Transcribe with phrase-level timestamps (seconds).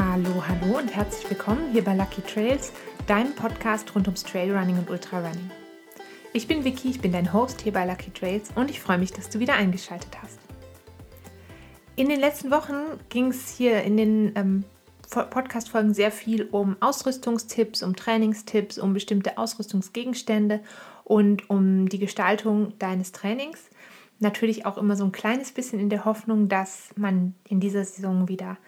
[0.00, 2.72] Hallo, hallo und herzlich willkommen hier bei Lucky Trails,
[3.08, 5.50] deinem Podcast rund ums Trailrunning und Ultrarunning.
[6.32, 9.12] Ich bin Vicky, ich bin dein Host hier bei Lucky Trails und ich freue mich,
[9.12, 10.38] dass du wieder eingeschaltet hast.
[11.96, 12.76] In den letzten Wochen
[13.08, 14.64] ging es hier in den ähm,
[15.10, 20.60] Podcast-Folgen sehr viel um Ausrüstungstipps, um Trainingstipps, um bestimmte Ausrüstungsgegenstände
[21.02, 23.68] und um die Gestaltung deines Trainings.
[24.20, 28.28] Natürlich auch immer so ein kleines bisschen in der Hoffnung, dass man in dieser Saison
[28.28, 28.58] wieder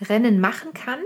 [0.00, 1.00] Rennen machen kann.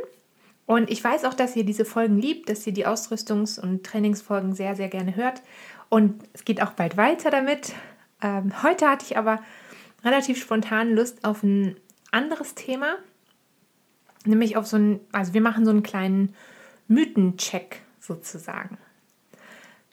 [0.66, 4.54] Und ich weiß auch, dass ihr diese Folgen liebt, dass ihr die Ausrüstungs- und Trainingsfolgen
[4.54, 5.42] sehr, sehr gerne hört.
[5.88, 7.72] Und es geht auch bald weiter damit.
[8.22, 9.40] Ähm, heute hatte ich aber
[10.04, 11.76] relativ spontan Lust auf ein
[12.10, 12.96] anderes Thema,
[14.24, 16.34] nämlich auf so ein, also wir machen so einen kleinen
[16.86, 18.78] Mythencheck sozusagen.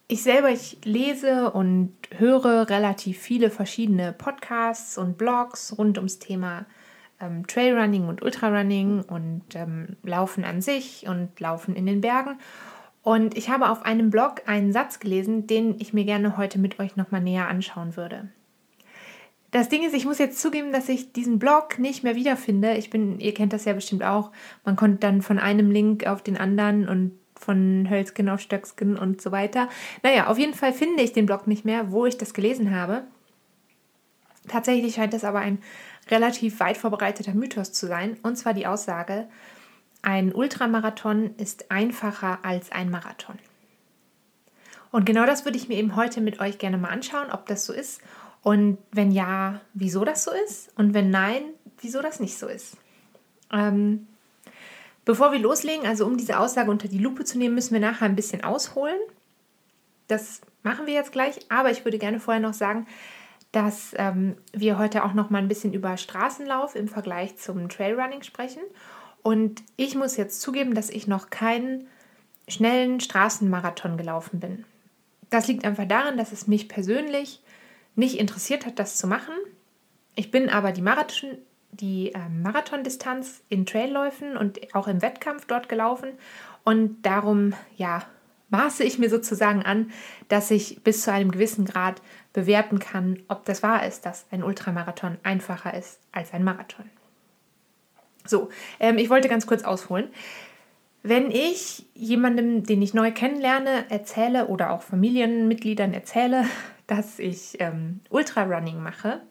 [0.07, 6.65] Ich selber, ich lese und höre relativ viele verschiedene Podcasts und Blogs rund ums Thema
[7.19, 12.37] ähm, Trailrunning und Ultrarunning und ähm, Laufen an sich und Laufen in den Bergen.
[13.03, 16.79] Und ich habe auf einem Blog einen Satz gelesen, den ich mir gerne heute mit
[16.79, 18.29] euch nochmal näher anschauen würde.
[19.51, 22.73] Das Ding ist, ich muss jetzt zugeben, dass ich diesen Blog nicht mehr wiederfinde.
[22.73, 24.31] Ich bin, ihr kennt das ja bestimmt auch.
[24.65, 29.21] Man konnte dann von einem Link auf den anderen und von Hölzgen auf Stöcksken und
[29.21, 29.69] so weiter.
[30.03, 33.03] Naja, auf jeden Fall finde ich den Blog nicht mehr, wo ich das gelesen habe.
[34.47, 35.59] Tatsächlich scheint es aber ein
[36.09, 39.27] relativ weit verbreiteter Mythos zu sein, und zwar die Aussage,
[40.01, 43.39] ein Ultramarathon ist einfacher als ein Marathon.
[44.91, 47.65] Und genau das würde ich mir eben heute mit euch gerne mal anschauen, ob das
[47.65, 48.01] so ist
[48.43, 51.41] und wenn ja, wieso das so ist und wenn nein,
[51.81, 52.77] wieso das nicht so ist.
[53.51, 54.07] Ähm,
[55.03, 58.05] bevor wir loslegen, also um diese Aussage unter die Lupe zu nehmen, müssen wir nachher
[58.05, 58.99] ein bisschen ausholen.
[60.07, 62.85] Das machen wir jetzt gleich, aber ich würde gerne vorher noch sagen,
[63.55, 68.21] dass ähm, wir heute auch noch mal ein bisschen über Straßenlauf im Vergleich zum Trailrunning
[68.21, 68.61] sprechen.
[69.23, 71.87] Und ich muss jetzt zugeben, dass ich noch keinen
[72.49, 74.65] schnellen Straßenmarathon gelaufen bin.
[75.29, 77.41] Das liegt einfach daran, dass es mich persönlich
[77.95, 79.33] nicht interessiert hat, das zu machen.
[80.15, 81.37] Ich bin aber die Marathon,
[81.71, 86.09] die äh, Marathondistanz in Trailläufen und auch im Wettkampf dort gelaufen
[86.65, 88.03] und darum ja
[88.49, 89.91] maße ich mir sozusagen an,
[90.27, 92.01] dass ich bis zu einem gewissen Grad
[92.35, 96.85] bewerten kann, ob das wahr ist, dass ein Ultramarathon einfacher ist als ein Marathon.
[98.25, 98.49] So,
[98.81, 100.09] ähm, ich wollte ganz kurz ausholen.
[101.01, 106.45] Wenn ich jemandem, den ich neu kennenlerne, erzähle oder auch Familienmitgliedern erzähle,
[106.87, 109.21] dass ich ähm, Ultrarunning mache,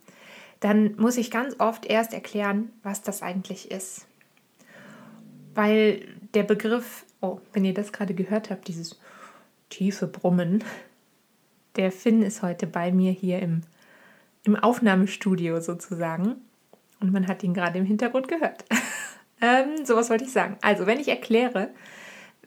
[0.61, 4.07] dann muss ich ganz oft erst erklären, was das eigentlich ist.
[5.55, 8.99] Weil der Begriff, oh, wenn ihr das gerade gehört habt, dieses
[9.69, 10.65] tiefe Brummen,
[11.77, 13.63] der Finn ist heute bei mir hier im,
[14.45, 16.37] im Aufnahmestudio sozusagen.
[17.01, 18.65] Und man hat ihn gerade im Hintergrund gehört.
[19.41, 20.57] ähm, so was wollte ich sagen.
[20.63, 21.71] Also, wenn ich erkläre,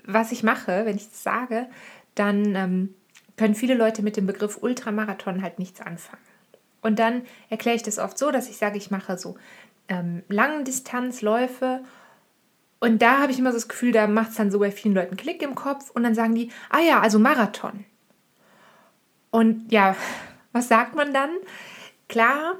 [0.06, 1.68] was ich mache, wenn ich das sage,
[2.16, 2.94] dann ähm,
[3.36, 6.24] können viele Leute mit dem Begriff Ultramarathon halt nichts anfangen.
[6.82, 9.36] Und dann erkläre ich das oft so, dass ich sage, ich mache so
[9.90, 11.84] ähm, langen Distanzläufe.
[12.80, 14.96] Und da habe ich immer so das Gefühl, da macht es dann so bei vielen
[14.96, 17.86] Leuten Klick im Kopf und dann sagen die, ah ja, also Marathon.
[19.32, 19.96] Und ja,
[20.52, 21.32] was sagt man dann?
[22.08, 22.56] Klar,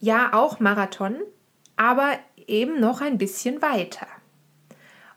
[0.00, 1.16] ja, auch Marathon,
[1.76, 4.06] aber eben noch ein bisschen weiter.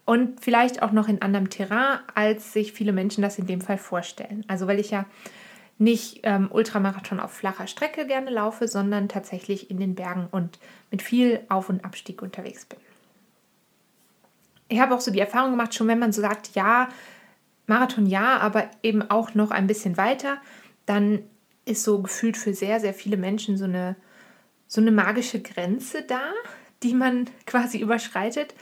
[0.05, 3.77] Und vielleicht auch noch in anderem Terrain, als sich viele Menschen das in dem Fall
[3.77, 4.43] vorstellen.
[4.47, 5.05] Also weil ich ja
[5.77, 10.59] nicht ähm, Ultramarathon auf flacher Strecke gerne laufe, sondern tatsächlich in den Bergen und
[10.91, 12.79] mit viel Auf- und Abstieg unterwegs bin.
[14.67, 16.89] Ich habe auch so die Erfahrung gemacht, schon wenn man so sagt, ja,
[17.65, 20.37] Marathon ja, aber eben auch noch ein bisschen weiter,
[20.85, 21.23] dann
[21.65, 23.95] ist so gefühlt für sehr, sehr viele Menschen so eine,
[24.67, 26.21] so eine magische Grenze da,
[26.83, 28.53] die man quasi überschreitet,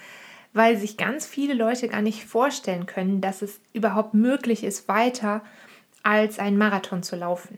[0.54, 5.44] weil sich ganz viele Leute gar nicht vorstellen können, dass es überhaupt möglich ist, weiter
[6.04, 7.58] als einen Marathon zu laufen.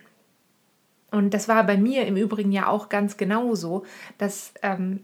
[1.11, 3.85] Und das war bei mir im Übrigen ja auch ganz genauso,
[4.17, 5.03] dass ähm,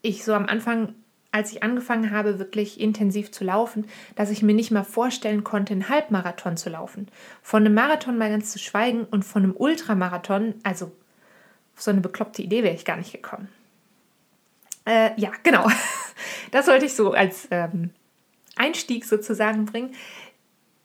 [0.00, 0.94] ich so am Anfang
[1.32, 5.72] als ich angefangen habe, wirklich intensiv zu laufen, dass ich mir nicht mal vorstellen konnte,
[5.72, 7.08] einen Halbmarathon zu laufen.
[7.42, 10.92] Von einem Marathon mal ganz zu schweigen und von einem Ultramarathon, also
[11.74, 13.48] auf so eine bekloppte Idee wäre ich gar nicht gekommen.
[14.86, 15.68] Äh, ja, genau.
[16.50, 17.90] Das sollte ich so als ähm,
[18.56, 19.94] Einstieg sozusagen bringen.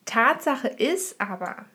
[0.05, 1.65] Tatsache ist aber,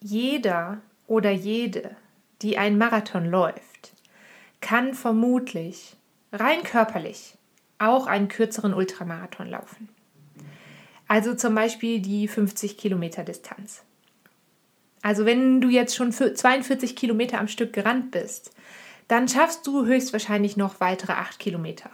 [0.00, 1.96] jeder oder jede,
[2.42, 3.94] die einen Marathon läuft,
[4.60, 5.96] kann vermutlich
[6.30, 7.37] rein körperlich
[7.78, 9.88] auch einen kürzeren Ultramarathon laufen.
[11.06, 13.82] Also zum Beispiel die 50 Kilometer Distanz.
[15.02, 18.52] Also wenn du jetzt schon 42 Kilometer am Stück gerannt bist,
[19.06, 21.90] dann schaffst du höchstwahrscheinlich noch weitere 8 Kilometer.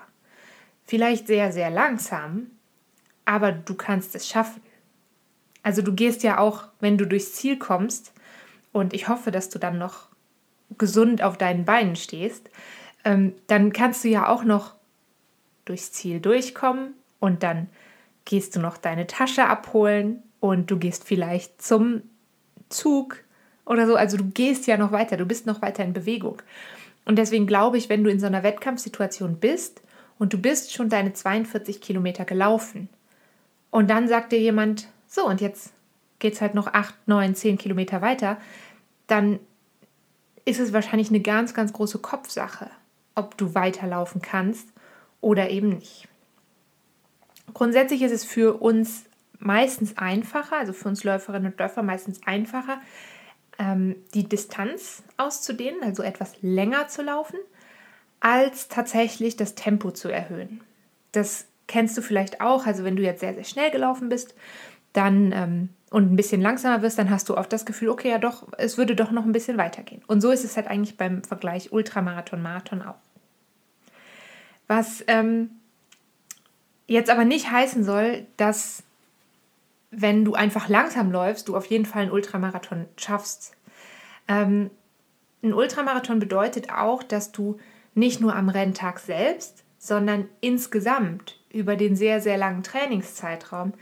[0.87, 2.49] vielleicht sehr, sehr langsam,
[3.25, 4.61] aber du kannst es schaffen.
[5.63, 8.13] Also du gehst ja auch, wenn du durchs Ziel kommst,
[8.75, 10.09] und ich hoffe, dass du dann noch
[10.77, 12.51] gesund auf deinen Beinen stehst,
[13.05, 14.75] ähm, dann kannst du ja auch noch
[15.65, 17.69] durchs Ziel durchkommen und dann
[18.25, 22.03] gehst du noch deine Tasche abholen und du gehst vielleicht zum
[22.69, 23.25] Zug
[23.65, 23.97] oder so.
[23.97, 26.43] Also du gehst ja noch weiter, du bist noch weiter in Bewegung.
[27.05, 29.83] Und deswegen glaube ich, wenn du in so einer Wettkampfsituation bist
[30.19, 32.89] und du bist schon deine 42 Kilometer gelaufen
[33.71, 35.73] und dann sagt dir jemand, so und jetzt
[36.19, 38.39] geht es halt noch 8, 9, 10 Kilometer weiter,
[39.07, 39.39] dann
[40.47, 42.71] ist es wahrscheinlich eine ganz, ganz große Kopfsache,
[43.15, 44.74] ob du weiterlaufen kannst
[45.25, 46.06] oder eben nicht.
[47.53, 49.05] Grundsätzlich ist es für uns
[49.38, 52.81] meistens einfacher, also für uns Läuferinnen und Läufer meistens einfacher,
[53.59, 57.38] ähm, die Distanz auszudehnen, also etwas länger zu laufen,
[58.21, 60.62] als tatsächlich das Tempo zu erhöhen.
[61.12, 64.35] Das kennst du vielleicht auch, also wenn du jetzt sehr, sehr schnell gelaufen bist,
[64.93, 68.19] dann ähm, und ein bisschen langsamer wirst, dann hast du oft das Gefühl, okay, ja
[68.19, 70.03] doch, es würde doch noch ein bisschen weitergehen.
[70.09, 72.97] Und so ist es halt eigentlich beim Vergleich Ultramarathon, Marathon auch.
[74.67, 75.51] Was ähm,
[76.87, 78.83] jetzt aber nicht heißen soll, dass
[79.91, 83.57] wenn du einfach langsam läufst, du auf jeden Fall einen Ultramarathon schaffst.
[84.27, 84.71] Ähm,
[85.43, 87.59] ein Ultramarathon bedeutet auch, dass du
[87.95, 93.75] nicht nur am Renntag selbst, sondern insgesamt über den sehr, sehr langen Trainingszeitraum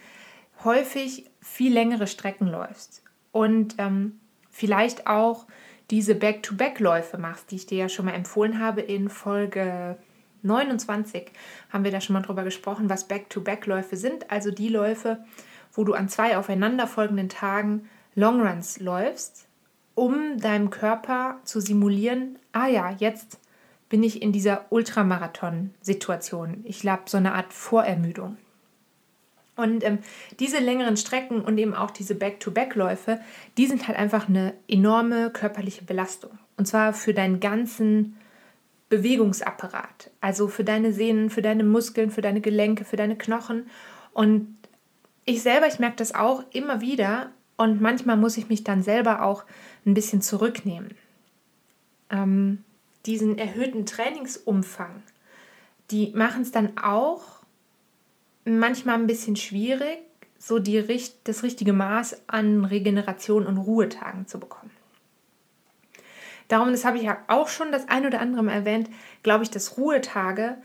[0.64, 4.20] häufig viel längere Strecken läufst und ähm,
[4.50, 5.46] vielleicht auch
[5.90, 9.96] diese Back-to-Back-Läufe machst, die ich dir ja schon mal empfohlen habe in Folge
[10.42, 11.30] 29
[11.70, 14.30] haben wir da schon mal drüber gesprochen, was Back-to-Back-Läufe sind.
[14.30, 15.24] Also die Läufe,
[15.72, 19.46] wo du an zwei aufeinanderfolgenden Tagen Longruns läufst,
[19.94, 23.38] um deinem Körper zu simulieren, ah ja, jetzt
[23.88, 26.62] bin ich in dieser Ultramarathon-Situation.
[26.64, 28.38] Ich habe so eine Art Vorermüdung.
[29.54, 29.98] Und ähm,
[30.40, 33.20] diese längeren Strecken und eben auch diese Back-to-Back-Läufe,
[33.58, 36.38] die sind halt einfach eine enorme körperliche Belastung.
[36.56, 38.16] Und zwar für deinen ganzen
[38.92, 40.10] Bewegungsapparat.
[40.20, 43.70] Also für deine Sehnen, für deine Muskeln, für deine Gelenke, für deine Knochen.
[44.12, 44.54] Und
[45.24, 47.30] ich selber, ich merke das auch immer wieder.
[47.56, 49.44] Und manchmal muss ich mich dann selber auch
[49.86, 50.90] ein bisschen zurücknehmen.
[52.10, 52.64] Ähm,
[53.06, 55.02] diesen erhöhten Trainingsumfang,
[55.90, 57.22] die machen es dann auch
[58.44, 60.00] manchmal ein bisschen schwierig,
[60.38, 60.84] so die,
[61.24, 64.70] das richtige Maß an Regeneration und Ruhetagen zu bekommen.
[66.52, 68.90] Darum, das habe ich ja auch schon das ein oder andere Mal erwähnt,
[69.22, 70.58] glaube ich, dass Ruhetage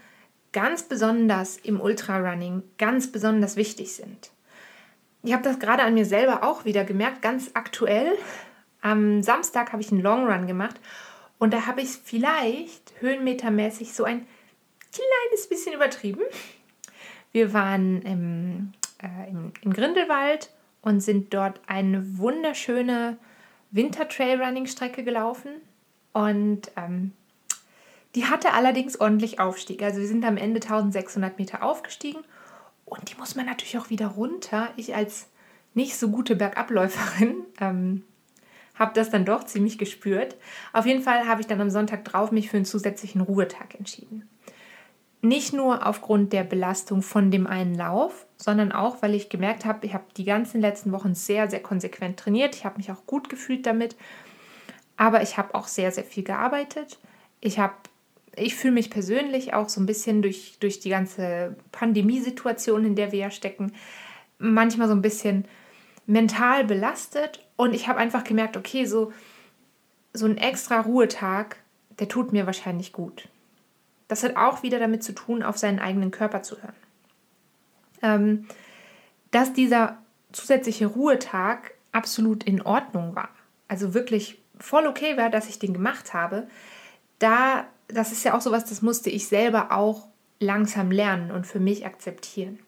[0.52, 4.32] ganz besonders im Ultrarunning ganz besonders wichtig sind.
[5.24, 8.18] Ich habe das gerade an mir selber auch wieder gemerkt, ganz aktuell.
[8.82, 10.78] Am Samstag habe ich einen Long Run gemacht
[11.38, 14.28] und da habe ich vielleicht höhenmetermäßig so ein
[14.92, 16.24] kleines bisschen übertrieben.
[17.32, 20.52] Wir waren im, äh, im, im Grindelwald
[20.82, 23.18] und sind dort eine wunderschöne
[23.72, 25.62] Winter-Trail-Running-Strecke gelaufen.
[26.14, 27.14] Und ähm,
[28.16, 29.84] die hatte allerdings ordentlich Aufstieg.
[29.84, 32.22] Also wir sind am Ende 1600 Meter aufgestiegen
[32.86, 34.70] und die muss man natürlich auch wieder runter.
[34.76, 35.28] Ich als
[35.74, 38.04] nicht so gute Bergabläuferin ähm,
[38.76, 40.36] habe das dann doch ziemlich gespürt.
[40.74, 44.28] Auf jeden Fall habe ich dann am Sonntag drauf mich für einen zusätzlichen Ruhetag entschieden.
[45.22, 49.86] Nicht nur aufgrund der Belastung von dem einen Lauf, sondern auch, weil ich gemerkt habe,
[49.86, 52.56] ich habe die ganzen letzten Wochen sehr, sehr konsequent trainiert.
[52.56, 53.96] Ich habe mich auch gut gefühlt damit.
[54.98, 57.00] Aber ich habe auch sehr, sehr viel gearbeitet.
[57.40, 57.76] Ich habe,
[58.36, 63.12] ich fühle mich persönlich auch so ein bisschen durch, durch die ganze Pandemiesituation, in der
[63.12, 63.74] wir ja stecken,
[64.40, 65.46] manchmal so ein bisschen
[66.08, 67.46] mental belastet.
[67.56, 69.14] Und ich habe einfach gemerkt, okay, so,
[70.14, 71.58] so ein extra Ruhetag,
[72.00, 73.30] der tut mir wahrscheinlich gut.
[74.08, 76.76] Das hat auch wieder damit zu tun, auf seinen eigenen Körper zu hören.
[78.02, 78.48] Ähm,
[79.32, 79.98] dass dieser
[80.32, 83.30] zusätzliche Ruhetag absolut in Ordnung war,
[83.68, 86.48] also wirklich voll okay war, dass ich den gemacht habe,
[87.20, 90.08] da, das ist ja auch sowas, das musste ich selber auch
[90.40, 92.60] langsam lernen und für mich akzeptieren.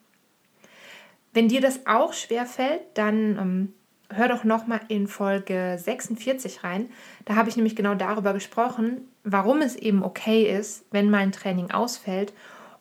[1.34, 3.74] Wenn dir das auch schwer fällt, dann ähm,
[4.12, 6.90] hör doch nochmal in Folge 46 rein.
[7.26, 11.32] Da habe ich nämlich genau darüber gesprochen, warum es eben okay ist, wenn mal ein
[11.32, 12.34] Training ausfällt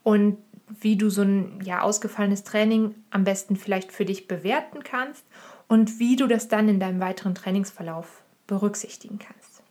[0.02, 0.38] und
[0.80, 5.24] wie du so ein ja, ausgefallenes Training am besten vielleicht für dich bewerten kannst
[5.66, 9.62] und wie du das dann in deinem weiteren Trainingsverlauf berücksichtigen kannst.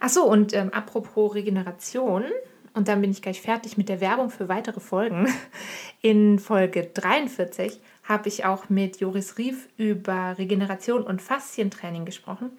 [0.00, 2.24] Achso, und ähm, apropos Regeneration,
[2.72, 5.28] und dann bin ich gleich fertig mit der Werbung für weitere Folgen.
[6.02, 12.50] In Folge 43 habe ich auch mit Joris Rief über Regeneration und Faszientraining gesprochen.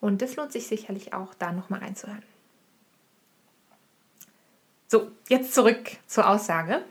[0.00, 2.22] Und das lohnt sich sicherlich auch, da nochmal reinzuhören.
[4.86, 6.82] So, jetzt zurück zur Aussage.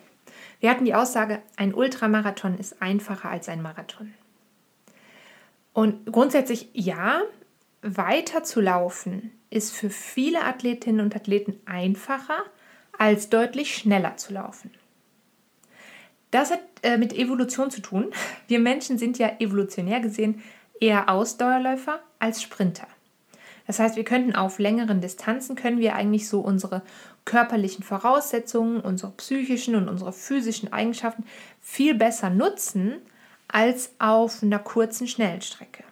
[0.60, 4.14] Wir hatten die Aussage, ein Ultramarathon ist einfacher als ein Marathon.
[5.74, 7.22] Und grundsätzlich ja,
[7.82, 12.38] weiter zu laufen ist für viele Athletinnen und Athleten einfacher,
[12.98, 14.72] als deutlich schneller zu laufen.
[16.32, 18.12] Das hat äh, mit Evolution zu tun.
[18.48, 20.42] Wir Menschen sind ja evolutionär gesehen
[20.80, 22.88] eher Ausdauerläufer als Sprinter.
[23.68, 26.82] Das heißt, wir könnten auf längeren Distanzen, können wir eigentlich so unsere
[27.26, 31.24] körperlichen Voraussetzungen, unsere psychischen und unsere physischen Eigenschaften
[31.62, 32.96] viel besser nutzen
[33.54, 35.84] als auf einer kurzen, schnellen Strecke.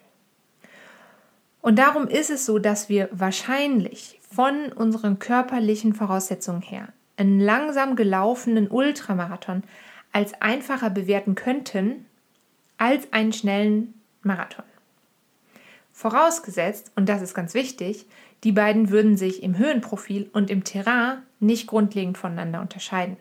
[1.61, 7.95] Und darum ist es so, dass wir wahrscheinlich von unseren körperlichen Voraussetzungen her einen langsam
[7.95, 9.63] gelaufenen Ultramarathon
[10.11, 12.05] als einfacher bewerten könnten
[12.77, 14.65] als einen schnellen Marathon.
[15.91, 18.07] Vorausgesetzt, und das ist ganz wichtig,
[18.43, 23.17] die beiden würden sich im Höhenprofil und im Terrain nicht grundlegend voneinander unterscheiden.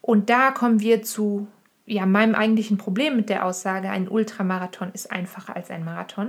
[0.00, 1.48] Und da kommen wir zu
[1.90, 6.28] ja, meinem eigentlichen Problem mit der Aussage, ein Ultramarathon ist einfacher als ein Marathon.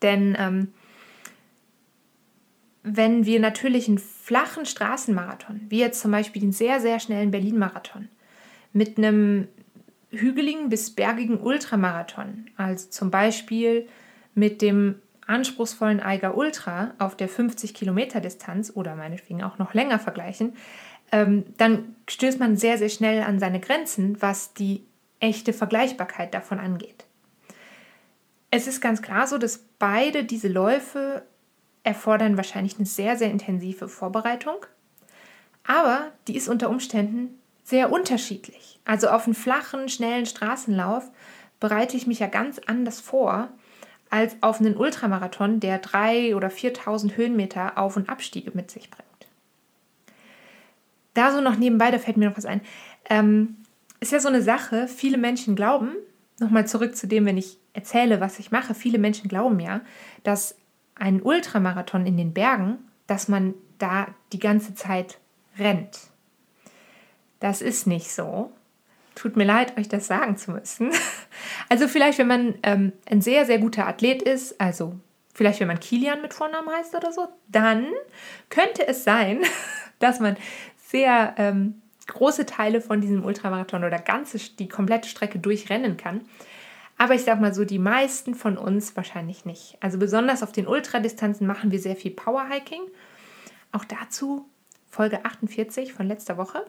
[0.00, 0.68] Denn ähm,
[2.82, 8.08] wenn wir natürlich einen flachen Straßenmarathon, wie jetzt zum Beispiel den sehr, sehr schnellen Berlin-Marathon,
[8.72, 9.48] mit einem
[10.10, 13.86] hügeligen bis bergigen Ultramarathon, also zum Beispiel
[14.34, 14.94] mit dem
[15.26, 20.54] anspruchsvollen Eiger Ultra auf der 50 Kilometer Distanz oder meinetwegen auch noch länger vergleichen,
[21.12, 24.84] ähm, dann stößt man sehr, sehr schnell an seine Grenzen, was die
[25.20, 27.04] echte Vergleichbarkeit davon angeht.
[28.50, 31.22] Es ist ganz klar so, dass beide diese Läufe
[31.84, 34.56] erfordern wahrscheinlich eine sehr, sehr intensive Vorbereitung,
[35.64, 38.80] aber die ist unter Umständen sehr unterschiedlich.
[38.84, 41.10] Also auf einen flachen, schnellen Straßenlauf
[41.60, 43.48] bereite ich mich ja ganz anders vor
[44.10, 49.11] als auf einen Ultramarathon, der 3.000 oder 4.000 Höhenmeter Auf- und Abstiege mit sich bringt.
[51.14, 52.60] Da so noch nebenbei, da fällt mir noch was ein.
[53.08, 53.56] Ähm,
[54.00, 55.90] ist ja so eine Sache, viele Menschen glauben,
[56.38, 59.80] nochmal zurück zu dem, wenn ich erzähle, was ich mache, viele Menschen glauben ja,
[60.24, 60.56] dass
[60.94, 65.18] ein Ultramarathon in den Bergen, dass man da die ganze Zeit
[65.58, 65.98] rennt.
[67.40, 68.52] Das ist nicht so.
[69.14, 70.90] Tut mir leid, euch das sagen zu müssen.
[71.68, 74.94] Also vielleicht, wenn man ähm, ein sehr, sehr guter Athlet ist, also
[75.34, 77.86] vielleicht, wenn man Kilian mit Vornamen heißt oder so, dann
[78.50, 79.40] könnte es sein,
[79.98, 80.36] dass man
[80.92, 86.20] sehr ähm, große Teile von diesem Ultramarathon oder ganze, die komplette Strecke durchrennen kann.
[86.98, 89.78] Aber ich sag mal so, die meisten von uns wahrscheinlich nicht.
[89.80, 92.82] Also besonders auf den Ultradistanzen machen wir sehr viel Powerhiking.
[93.72, 94.46] Auch dazu
[94.88, 96.64] Folge 48 von letzter Woche.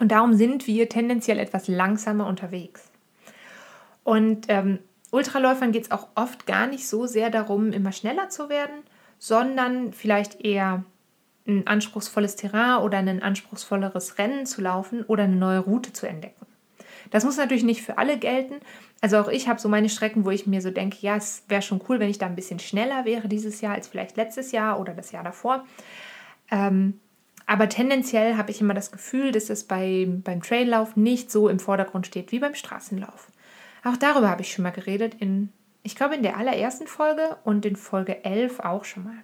[0.00, 2.90] Und darum sind wir tendenziell etwas langsamer unterwegs.
[4.02, 4.78] Und ähm,
[5.10, 8.82] Ultraläufern geht es auch oft gar nicht so sehr darum, immer schneller zu werden,
[9.18, 10.84] sondern vielleicht eher
[11.46, 16.46] ein anspruchsvolles Terrain oder ein anspruchsvolleres Rennen zu laufen oder eine neue Route zu entdecken.
[17.10, 18.56] Das muss natürlich nicht für alle gelten.
[19.00, 21.62] Also auch ich habe so meine Strecken, wo ich mir so denke, ja, es wäre
[21.62, 24.80] schon cool, wenn ich da ein bisschen schneller wäre dieses Jahr als vielleicht letztes Jahr
[24.80, 25.64] oder das Jahr davor.
[26.50, 27.00] Ähm,
[27.46, 31.58] aber tendenziell habe ich immer das Gefühl, dass es bei, beim Traillauf nicht so im
[31.58, 33.30] Vordergrund steht wie beim Straßenlauf.
[33.84, 37.66] Auch darüber habe ich schon mal geredet, in, ich glaube, in der allerersten Folge und
[37.66, 39.18] in Folge 11 auch schon mal.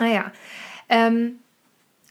[0.00, 0.32] Naja,
[0.88, 1.38] ähm,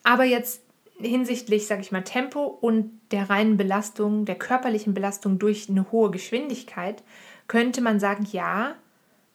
[0.04, 0.62] aber jetzt
[1.00, 6.12] hinsichtlich, sage ich mal, Tempo und der reinen Belastung, der körperlichen Belastung durch eine hohe
[6.12, 7.04] Geschwindigkeit,
[7.48, 8.76] könnte man sagen, ja,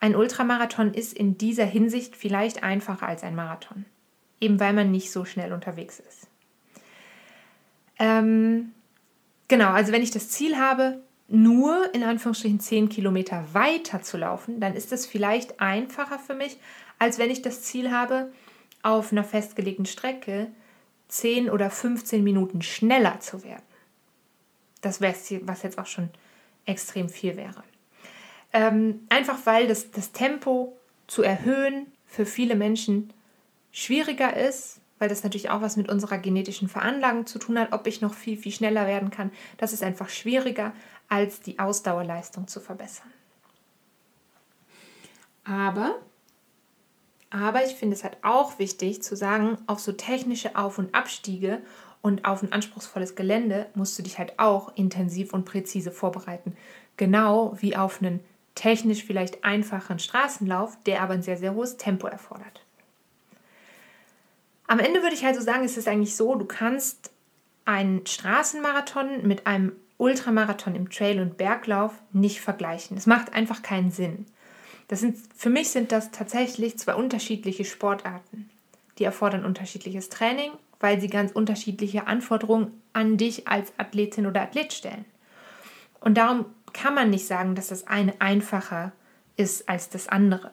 [0.01, 3.85] ein Ultramarathon ist in dieser Hinsicht vielleicht einfacher als ein Marathon
[4.43, 6.27] eben weil man nicht so schnell unterwegs ist.
[7.99, 8.73] Ähm,
[9.49, 14.61] genau, also wenn ich das Ziel habe, nur in Anführungsstrichen 10 Kilometer weiter zu laufen,
[14.61, 16.59] dann ist das vielleicht einfacher für mich,
[16.99, 18.33] als wenn ich das Ziel habe,
[18.83, 20.49] auf einer festgelegten Strecke
[21.09, 23.63] 10 oder 15 Minuten schneller zu werden.
[24.81, 26.11] Das wäre was jetzt auch schon
[26.67, 27.63] extrem viel wäre.
[28.53, 33.13] Ähm, einfach weil das, das Tempo zu erhöhen für viele Menschen
[33.71, 37.87] schwieriger ist, weil das natürlich auch was mit unserer genetischen Veranlagung zu tun hat, ob
[37.87, 39.33] ich noch viel, viel schneller werden kann.
[39.57, 40.73] Das ist einfach schwieriger,
[41.09, 43.11] als die Ausdauerleistung zu verbessern.
[45.45, 45.97] Aber,
[47.33, 51.63] aber ich finde es halt auch wichtig zu sagen, auf so technische Auf- und Abstiege
[52.03, 56.55] und auf ein anspruchsvolles Gelände musst du dich halt auch intensiv und präzise vorbereiten.
[56.99, 58.21] Genau wie auf einen
[58.55, 62.61] technisch vielleicht einfachen Straßenlauf, der aber ein sehr, sehr hohes Tempo erfordert.
[64.67, 67.11] Am Ende würde ich halt so sagen, ist es eigentlich so, du kannst
[67.65, 72.97] einen Straßenmarathon mit einem Ultramarathon im Trail- und Berglauf nicht vergleichen.
[72.97, 74.27] Es macht einfach keinen Sinn.
[74.93, 78.51] Das sind, für mich sind das tatsächlich zwei unterschiedliche Sportarten.
[78.99, 84.75] Die erfordern unterschiedliches Training, weil sie ganz unterschiedliche Anforderungen an dich als Athletin oder Athlet
[84.75, 85.07] stellen.
[86.01, 86.45] Und darum
[86.75, 88.93] kann man nicht sagen, dass das eine einfacher
[89.39, 90.51] ist als das andere.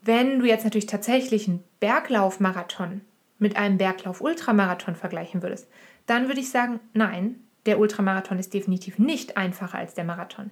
[0.00, 3.02] Wenn du jetzt natürlich tatsächlich einen Berglaufmarathon
[3.38, 5.68] mit einem Berglauf-Ultramarathon vergleichen würdest,
[6.06, 10.50] dann würde ich sagen, nein, der Ultramarathon ist definitiv nicht einfacher als der Marathon.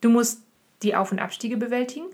[0.00, 0.42] Du musst
[0.82, 2.06] die Auf- und Abstiege bewältigen,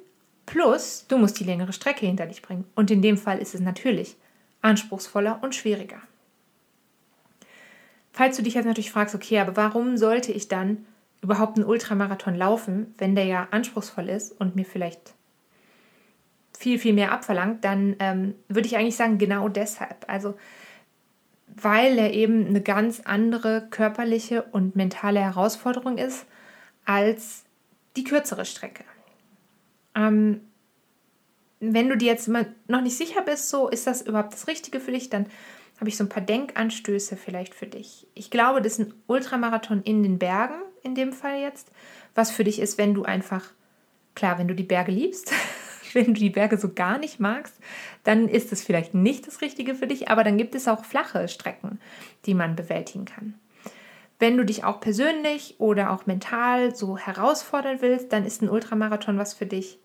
[0.47, 2.65] plus du musst die längere Strecke hinter dich bringen.
[2.75, 4.17] Und in dem Fall ist es natürlich
[4.63, 6.01] anspruchsvoller und schwieriger.
[8.13, 10.85] Falls du dich jetzt natürlich fragst, okay, aber warum sollte ich dann
[11.23, 15.15] überhaupt einen Ultramarathon laufen, wenn der ja anspruchsvoll ist und mir vielleicht
[16.59, 20.05] viel, viel mehr abverlangt, dann ähm, würde ich eigentlich sagen, genau deshalb.
[20.09, 20.35] Also,
[21.47, 26.27] weil er eben eine ganz andere körperliche und mentale Herausforderung ist
[26.85, 27.45] als
[27.97, 28.85] die kürzere Strecke.
[29.95, 30.41] Ähm,
[31.61, 34.93] wenn du dir jetzt noch nicht sicher bist, so ist das überhaupt das Richtige für
[34.93, 35.27] dich, dann
[35.79, 38.07] habe ich so ein paar Denkanstöße vielleicht für dich.
[38.15, 41.71] Ich glaube, das ist ein Ultramarathon in den Bergen in dem Fall jetzt,
[42.15, 43.51] was für dich ist, wenn du einfach,
[44.15, 45.33] klar, wenn du die Berge liebst,
[45.93, 47.59] wenn du die Berge so gar nicht magst,
[48.05, 51.29] dann ist es vielleicht nicht das Richtige für dich, aber dann gibt es auch flache
[51.29, 51.81] Strecken,
[52.27, 53.35] die man bewältigen kann.
[54.21, 59.19] Wenn du dich auch persönlich oder auch mental so herausfordern willst, dann ist ein Ultramarathon
[59.19, 59.79] was für dich.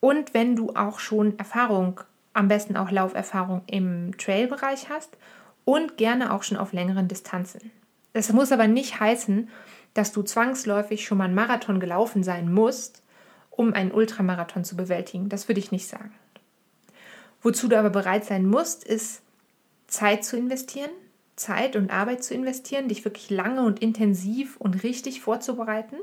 [0.00, 2.00] Und wenn du auch schon Erfahrung,
[2.34, 5.18] am besten auch Lauferfahrung im Trailbereich hast
[5.64, 7.72] und gerne auch schon auf längeren Distanzen.
[8.12, 9.48] Das muss aber nicht heißen,
[9.92, 13.02] dass du zwangsläufig schon mal einen Marathon gelaufen sein musst,
[13.50, 15.28] um einen Ultramarathon zu bewältigen.
[15.28, 16.12] Das würde ich nicht sagen.
[17.42, 19.22] Wozu du aber bereit sein musst, ist
[19.88, 20.90] Zeit zu investieren,
[21.38, 25.96] Zeit und Arbeit zu investieren, dich wirklich lange und intensiv und richtig vorzubereiten.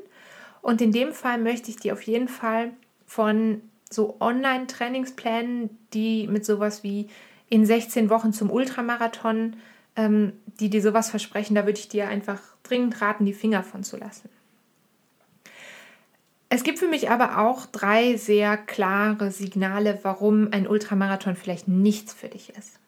[0.62, 2.72] Und in dem Fall möchte ich dir auf jeden Fall
[3.06, 7.08] von so Online-Trainingsplänen, die mit sowas wie
[7.50, 9.56] in 16 Wochen zum Ultramarathon,
[9.96, 13.84] ähm, die dir sowas versprechen, da würde ich dir einfach dringend raten, die Finger von
[13.84, 14.30] zu lassen.
[16.50, 22.14] Es gibt für mich aber auch drei sehr klare Signale, warum ein Ultramarathon vielleicht nichts
[22.14, 22.80] für dich ist.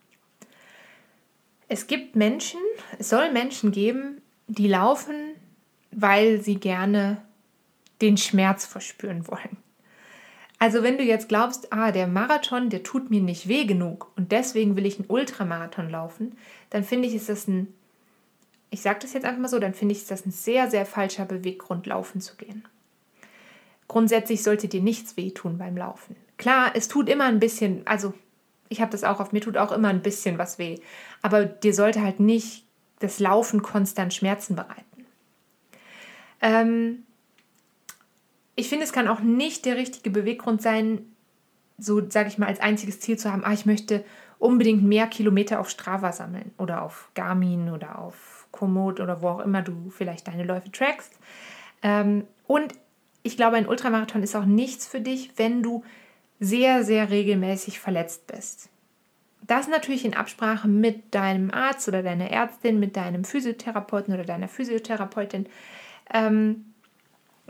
[1.68, 2.60] Es gibt Menschen,
[2.98, 5.16] es soll Menschen geben, die laufen,
[5.92, 7.22] weil sie gerne
[8.02, 9.58] den Schmerz verspüren wollen.
[10.60, 14.32] Also wenn du jetzt glaubst, ah, der Marathon, der tut mir nicht weh genug und
[14.32, 16.36] deswegen will ich einen Ultramarathon laufen,
[16.72, 17.74] dann finde ich, ist das ein,
[18.72, 20.86] ich sage das jetzt einfach mal so, dann finde ich, ist das ein sehr, sehr
[20.86, 22.64] falscher Beweggrund, laufen zu gehen.
[23.88, 26.16] Grundsätzlich sollte dir nichts wehtun beim Laufen.
[26.38, 28.14] Klar, es tut immer ein bisschen, also
[28.70, 30.80] ich habe das auch auf mir, tut auch immer ein bisschen was weh,
[31.22, 32.66] aber dir sollte halt nicht
[33.00, 35.06] das Laufen konstant Schmerzen bereiten.
[36.42, 37.04] Ähm,
[38.56, 41.06] ich finde, es kann auch nicht der richtige Beweggrund sein,
[41.78, 44.04] so sage ich mal, als einziges Ziel zu haben, ah, ich möchte
[44.40, 49.40] unbedingt mehr Kilometer auf Strava sammeln oder auf Garmin oder auf Komoot oder wo auch
[49.40, 51.14] immer du vielleicht deine Läufe trackst.
[51.84, 52.74] Ähm, und
[53.24, 55.84] ich glaube, ein Ultramarathon ist auch nichts für dich, wenn du
[56.40, 58.70] sehr, sehr regelmäßig verletzt bist.
[59.42, 64.50] Das natürlich in Absprache mit deinem Arzt oder deiner Ärztin, mit deinem Physiotherapeuten oder deiner
[64.50, 65.48] Physiotherapeutin.
[66.14, 66.74] Ähm,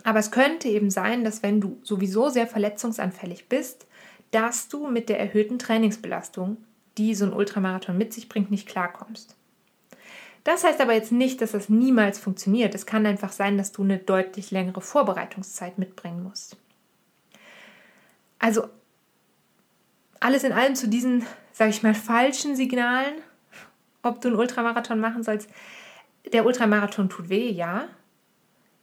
[0.04, 3.88] aber es könnte eben sein, dass wenn du sowieso sehr verletzungsanfällig bist,
[4.32, 6.58] dass du mit der erhöhten Trainingsbelastung,
[6.98, 9.36] die so ein Ultramarathon mit sich bringt, nicht klarkommst.
[10.44, 12.74] Das heißt aber jetzt nicht, dass das niemals funktioniert.
[12.76, 16.58] Es kann einfach sein, dass du eine deutlich längere Vorbereitungszeit mitbringen musst.
[18.40, 18.70] Also
[20.20, 23.16] alles in allem zu diesen, sage ich mal, falschen Signalen,
[24.04, 25.50] ob du einen Ultramarathon machen sollst.
[26.32, 27.88] Der Ultramarathon tut weh, ja.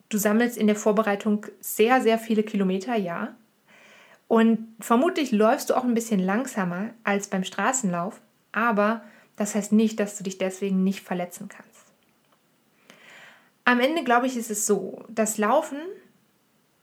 [0.08, 3.34] Du sammelst in der Vorbereitung sehr, sehr viele Kilometer, ja.
[4.28, 8.20] Und vermutlich läufst du auch ein bisschen langsamer als beim Straßenlauf,
[8.52, 9.02] aber
[9.36, 11.84] das heißt nicht, dass du dich deswegen nicht verletzen kannst.
[13.64, 15.78] Am Ende, glaube ich, ist es so, das Laufen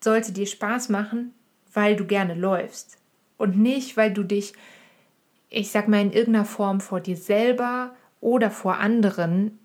[0.03, 1.33] sollte dir Spaß machen,
[1.73, 2.97] weil du gerne läufst
[3.37, 4.53] und nicht, weil du dich,
[5.49, 9.59] ich sag mal, in irgendeiner Form vor dir selber oder vor anderen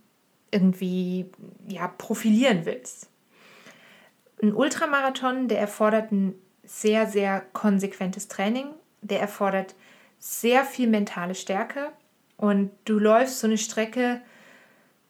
[0.50, 1.26] irgendwie
[1.68, 3.08] ja, profilieren willst.
[4.42, 8.66] Ein Ultramarathon, der erfordert ein sehr, sehr konsequentes Training,
[9.00, 9.74] der erfordert
[10.18, 11.92] sehr viel mentale Stärke
[12.36, 14.20] und du läufst so eine Strecke,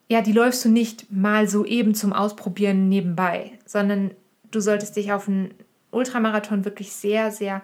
[0.09, 4.13] ja, die läufst du nicht mal so eben zum Ausprobieren nebenbei, sondern
[4.51, 5.55] du solltest dich auf einen
[5.97, 7.63] Ultramarathon wirklich sehr, sehr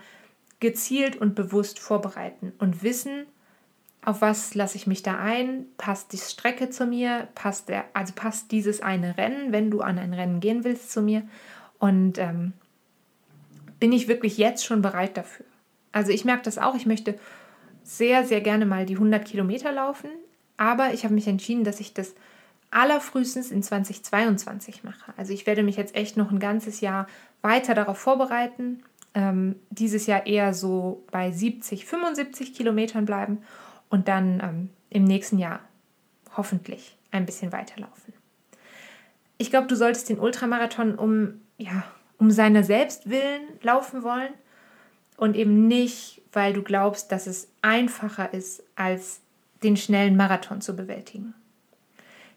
[0.61, 3.27] gezielt und bewusst vorbereiten und wissen,
[4.05, 5.67] auf was lasse ich mich da ein?
[5.77, 7.29] Passt die Strecke zu mir?
[7.35, 11.03] Passt der, also passt dieses eine Rennen, wenn du an ein Rennen gehen willst, zu
[11.03, 11.23] mir?
[11.79, 12.53] Und ähm,
[13.79, 15.47] bin ich wirklich jetzt schon bereit dafür?
[15.93, 17.19] Also ich merke das auch, ich möchte
[17.85, 20.11] sehr, sehr gerne mal die 100 Kilometer laufen,
[20.57, 22.15] aber ich habe mich entschieden, dass ich das
[22.71, 25.13] allerfrühestens in 2022 mache.
[25.17, 27.07] Also ich werde mich jetzt echt noch ein ganzes Jahr
[27.43, 28.83] weiter darauf vorbereiten.
[29.15, 33.43] Ähm, dieses Jahr eher so bei 70, 75 Kilometern bleiben
[33.91, 35.61] und dann ähm, im nächsten Jahr
[36.37, 38.15] hoffentlich ein bisschen weiterlaufen.
[39.37, 41.85] Ich glaube, du solltest den Ultramarathon um, ja,
[42.17, 44.33] um seiner selbst willen laufen wollen
[45.17, 49.21] und eben nicht, weil du glaubst, dass es einfacher ist, als
[49.63, 51.35] den schnellen Marathon zu bewältigen.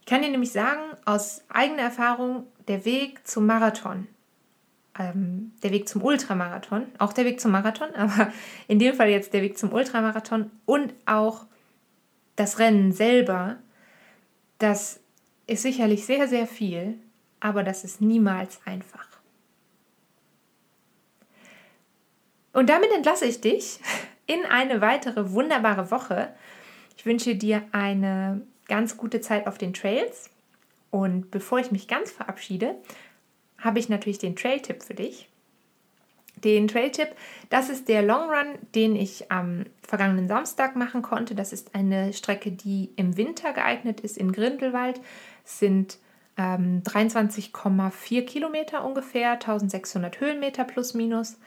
[0.02, 4.08] Ich kann dir nämlich sagen, aus eigener Erfahrung, der Weg zum Marathon,
[4.98, 8.32] ähm, der Weg zum Ultramarathon, auch der Weg zum Marathon, aber
[8.68, 11.46] in dem Fall jetzt der Weg zum Ultramarathon und auch
[12.36, 13.58] das Rennen selber,
[14.58, 15.00] das
[15.48, 17.00] ist sicherlich sehr, sehr viel,
[17.40, 19.08] aber das ist niemals einfach.
[22.54, 23.80] Und damit entlasse ich dich
[24.28, 26.34] in eine weitere wunderbare Woche.
[26.98, 30.30] Ich wünsche dir eine ganz gute Zeit auf den Trails.
[30.90, 32.76] Und bevor ich mich ganz verabschiede,
[33.60, 35.30] habe ich natürlich den Trail-Tipp für dich.
[36.44, 37.10] Den Trail-Tipp,
[37.50, 41.34] das ist der Long Run, den ich am vergangenen Samstag machen konnte.
[41.34, 45.00] Das ist eine Strecke, die im Winter geeignet ist in Grindelwald.
[45.46, 45.98] Es sind
[46.38, 51.38] ähm, 23,4 Kilometer ungefähr, 1600 Höhenmeter plus minus.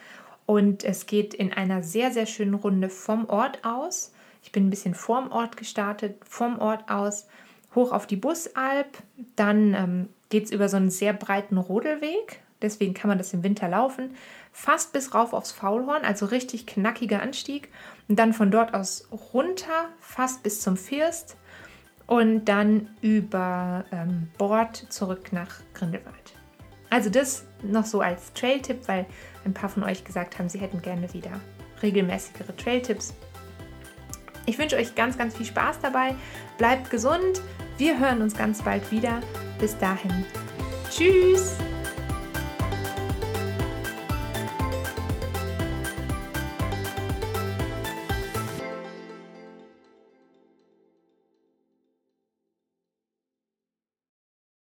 [0.47, 4.12] Und es geht in einer sehr, sehr schönen Runde vom Ort aus.
[4.42, 7.27] Ich bin ein bisschen vorm Ort gestartet, vom Ort aus
[7.75, 8.87] hoch auf die Busalp.
[9.37, 12.41] Dann ähm, geht es über so einen sehr breiten Rodelweg.
[12.61, 14.17] Deswegen kann man das im Winter laufen.
[14.53, 17.69] Fast bis rauf aufs Faulhorn, also richtig knackiger Anstieg.
[18.09, 21.37] Und dann von dort aus runter, fast bis zum First.
[22.07, 26.33] Und dann über ähm, Bord zurück nach Grindelwald.
[26.91, 29.07] Also das noch so als Trail-Tipp, weil
[29.45, 31.33] ein paar von euch gesagt haben, sie hätten gerne wieder
[31.83, 33.14] regelmäßigere Trail-Tipps.
[34.47, 36.14] Ich wünsche euch ganz, ganz viel Spaß dabei.
[36.57, 37.43] Bleibt gesund.
[37.77, 39.21] Wir hören uns ganz bald wieder.
[39.59, 40.25] Bis dahin.
[40.90, 41.57] Tschüss.